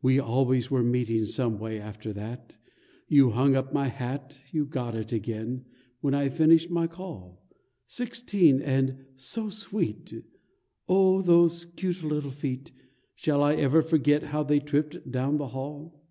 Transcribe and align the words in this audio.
We 0.00 0.20
always 0.20 0.70
were 0.70 0.84
meeting 0.84 1.24
some 1.24 1.58
way 1.58 1.80
after 1.80 2.12
that. 2.12 2.56
You 3.08 3.30
hung 3.32 3.56
up 3.56 3.72
my 3.72 3.88
hat, 3.88 4.40
And 4.52 4.70
got 4.70 4.94
it 4.94 5.12
again, 5.12 5.64
when 6.00 6.14
I 6.14 6.28
finished 6.28 6.70
my 6.70 6.86
call. 6.86 7.42
Sixteen, 7.88 8.62
and 8.62 9.04
so 9.16 9.48
sweet! 9.48 10.14
Oh, 10.88 11.22
those 11.22 11.64
cute 11.64 12.04
little 12.04 12.30
feet! 12.30 12.70
Shall 13.16 13.42
I 13.42 13.54
ever 13.54 13.82
forget 13.82 14.22
how 14.22 14.44
they 14.44 14.60
tripped 14.60 15.10
down 15.10 15.38
the 15.38 15.48
hall? 15.48 16.04